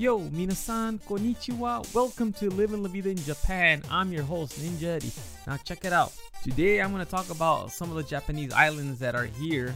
[0.00, 1.84] Yo, minasan, konnichiwa.
[1.94, 3.82] Welcome to Living La Vida in Japan.
[3.90, 5.12] I'm your host, Ninja Eddie.
[5.46, 6.14] Now, check it out.
[6.42, 9.74] Today, I'm going to talk about some of the Japanese islands that are here.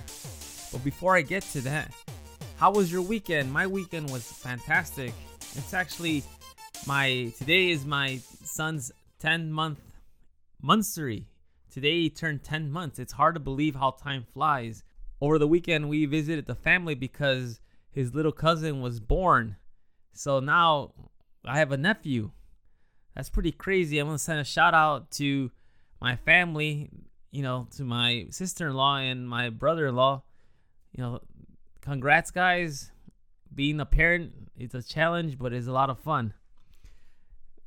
[0.73, 1.93] But before I get to that,
[2.57, 3.53] how was your weekend?
[3.53, 5.13] My weekend was fantastic.
[5.57, 6.25] It's actually
[6.87, 9.81] my today is my son's 10 month
[10.65, 11.27] monthsary.
[11.71, 12.99] Today he turned 10 months.
[12.99, 14.85] It's hard to believe how time flies.
[15.21, 17.61] Over the weekend, we visited the family because
[17.91, 19.57] his little cousin was born.
[20.15, 20.93] So now
[21.45, 22.31] I have a nephew.
[23.15, 23.99] That's pretty crazy.
[23.99, 25.51] I'm going to send a shout out to
[26.01, 26.91] my family,
[27.31, 30.23] you know, to my sister in law and my brother in law.
[30.93, 31.21] You know,
[31.81, 32.91] congrats, guys.
[33.55, 36.35] Being a parent, it's a challenge, but it's a lot of fun.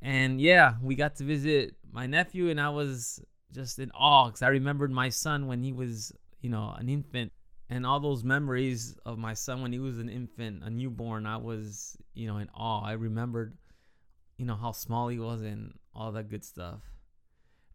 [0.02, 3.20] And yeah, we got to visit my nephew, and I was
[3.52, 7.32] just in awe because I remembered my son when he was, you know, an infant
[7.70, 11.36] and all those memories of my son when he was an infant, a newborn, I
[11.36, 12.82] was, you know, in awe.
[12.84, 13.56] I remembered,
[14.38, 16.80] you know, how small he was and all that good stuff.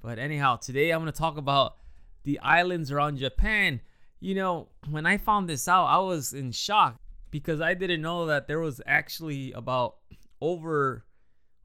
[0.01, 1.75] But anyhow, today I'm going to talk about
[2.23, 3.81] the islands around Japan.
[4.19, 8.25] You know, when I found this out, I was in shock because I didn't know
[8.27, 9.97] that there was actually about
[10.41, 11.05] over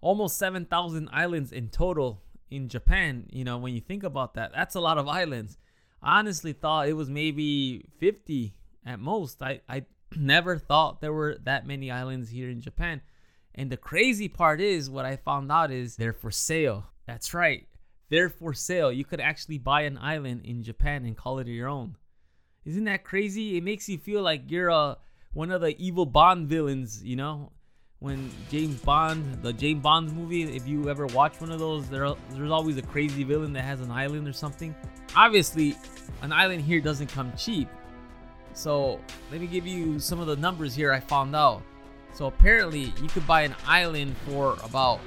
[0.00, 3.26] almost 7,000 islands in total in Japan.
[3.30, 5.56] You know, when you think about that, that's a lot of islands.
[6.02, 8.54] Honestly thought it was maybe 50
[8.86, 9.42] at most.
[9.42, 9.84] I, I
[10.16, 13.00] never thought there were that many islands here in Japan.
[13.54, 16.86] And the crazy part is, what I found out is they're for sale.
[17.06, 17.66] That's right.
[18.08, 18.92] They're for sale.
[18.92, 21.96] You could actually buy an island in Japan and call it your own.
[22.64, 23.56] Isn't that crazy?
[23.56, 24.94] It makes you feel like you're a uh,
[25.32, 27.52] one of the evil Bond villains, you know?
[28.00, 32.12] When James Bond, the James Bond movie, if you ever watch one of those, there,
[32.30, 34.74] there's always a crazy villain that has an island or something
[35.16, 35.76] obviously,
[36.22, 37.68] an island here doesn't come cheap.
[38.54, 39.00] So
[39.30, 41.62] let me give you some of the numbers here I found out.
[42.12, 45.00] So apparently, you could buy an island for about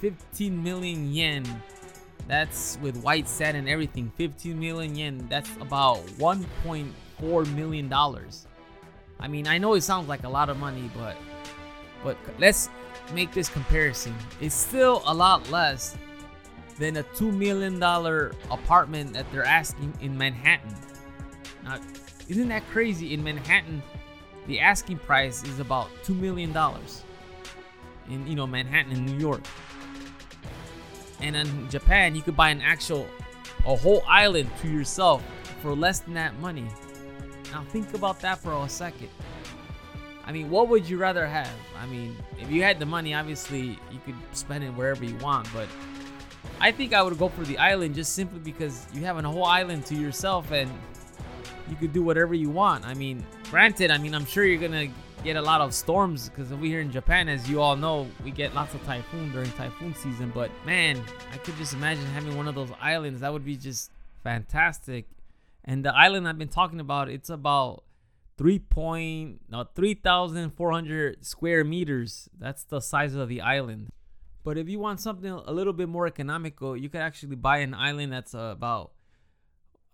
[0.00, 1.44] 15 million yen.
[2.28, 4.12] That's with white sand and everything.
[4.16, 5.26] 15 million yen.
[5.28, 8.46] That's about 1.4 million dollars.
[9.18, 11.16] I mean, I know it sounds like a lot of money, but
[12.04, 12.68] but let's
[13.12, 14.14] make this comparison.
[14.40, 15.96] It's still a lot less
[16.78, 17.82] than a $2 million
[18.50, 20.74] apartment that they're asking in Manhattan.
[21.64, 21.80] Now,
[22.28, 23.14] isn't that crazy?
[23.14, 23.82] In Manhattan,
[24.46, 26.54] the asking price is about $2 million.
[28.10, 29.42] In, you know, Manhattan in New York.
[31.20, 33.08] And in Japan, you could buy an actual,
[33.66, 35.24] a whole island to yourself
[35.62, 36.66] for less than that money.
[37.50, 39.08] Now think about that for a second.
[40.26, 41.52] I mean, what would you rather have?
[41.78, 45.48] I mean, if you had the money, obviously you could spend it wherever you want,
[45.52, 45.68] but
[46.60, 49.44] I think I would go for the island just simply because you have a whole
[49.44, 50.70] island to yourself and
[51.68, 52.86] you could do whatever you want.
[52.86, 54.88] I mean, granted, I mean, I'm sure you're gonna
[55.22, 58.30] get a lot of storms because we here in Japan, as you all know, we
[58.30, 60.30] get lots of typhoon during typhoon season.
[60.34, 61.02] But man,
[61.32, 63.20] I could just imagine having one of those islands.
[63.20, 63.90] That would be just
[64.22, 65.06] fantastic.
[65.64, 67.84] And the island I've been talking about, it's about
[68.36, 72.28] three point no three thousand four hundred square meters.
[72.38, 73.90] That's the size of the island.
[74.42, 77.72] But if you want something a little bit more economical, you could actually buy an
[77.72, 78.92] island that's about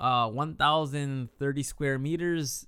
[0.01, 2.67] uh, 1,030 square meters.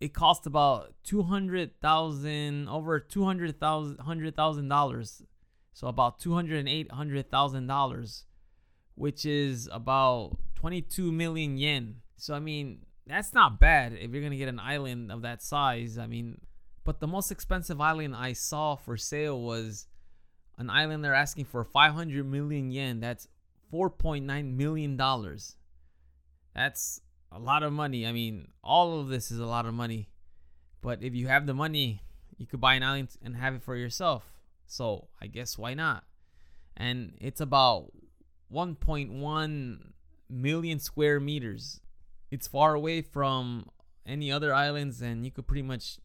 [0.00, 5.22] It costs about 200,000 over 200,000 $100,000.
[5.72, 8.24] So about 208,000 dollars,
[8.96, 11.96] which is about 22 million yen.
[12.16, 15.98] So I mean, that's not bad if you're to get an island of that size.
[15.98, 16.40] I mean,
[16.84, 19.86] but the most expensive island I saw for sale was
[20.58, 23.00] an island they're asking for 500 million yen.
[23.00, 23.28] That's
[23.72, 25.56] 4.9 million dollars.
[26.54, 27.00] That's
[27.32, 28.06] a lot of money.
[28.06, 30.08] I mean, all of this is a lot of money.
[30.80, 32.02] But if you have the money,
[32.36, 34.24] you could buy an island and have it for yourself.
[34.66, 36.04] So I guess why not?
[36.76, 37.92] And it's about
[38.52, 39.78] 1.1
[40.30, 41.80] million square meters.
[42.34, 43.68] It's far away from
[44.04, 46.00] any other islands, and you could pretty much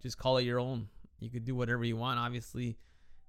[0.00, 0.86] just call it your own.
[1.18, 2.20] You could do whatever you want.
[2.20, 2.78] Obviously,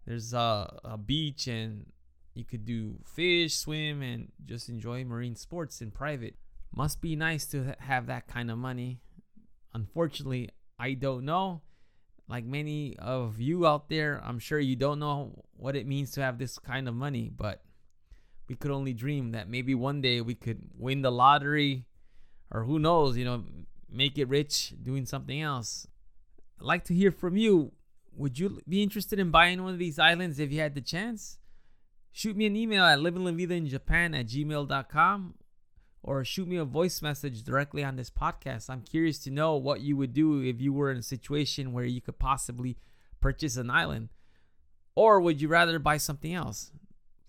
[0.06, 1.88] there's a, a beach and
[2.36, 6.36] you could do fish, swim, and just enjoy marine sports in private.
[6.76, 9.02] Must be nice to have that kind of money.
[9.74, 11.64] Unfortunately, I don't know.
[12.30, 16.22] Like many of you out there, I'm sure you don't know what it means to
[16.22, 17.64] have this kind of money, but
[18.48, 21.86] we could only dream that maybe one day we could win the lottery
[22.54, 23.44] or who knows, you know,
[23.90, 25.88] make it rich doing something else.
[26.60, 27.74] I'd like to hear from you
[28.16, 31.40] would you be interested in buying one of these islands if you had the chance?
[32.12, 35.34] Shoot me an email at livinglavidainjapan at gmail.com
[36.04, 38.70] or shoot me a voice message directly on this podcast.
[38.70, 41.86] I'm curious to know what you would do if you were in a situation where
[41.86, 42.78] you could possibly
[43.20, 44.10] purchase an island?
[44.96, 46.72] Or would you rather buy something else?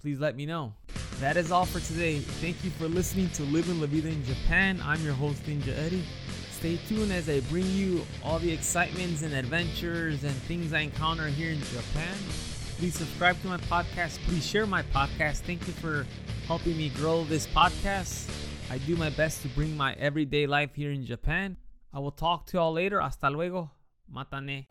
[0.01, 0.75] Please let me know.
[1.21, 2.19] That is all for today.
[2.19, 4.81] Thank you for listening to Living La Vida in Japan.
[4.85, 6.03] I'm your host, Ninja Eddie.
[6.51, 11.27] Stay tuned as I bring you all the excitements and adventures and things I encounter
[11.29, 12.17] here in Japan.
[12.79, 14.19] Please subscribe to my podcast.
[14.27, 15.43] Please share my podcast.
[15.43, 16.05] Thank you for
[16.47, 18.29] helping me grow this podcast.
[18.71, 21.57] I do my best to bring my everyday life here in Japan.
[21.93, 23.01] I will talk to y'all later.
[23.01, 23.71] Hasta luego.
[24.13, 24.67] Matane.